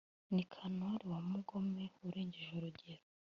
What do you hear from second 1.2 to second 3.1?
mugome urengeje urugero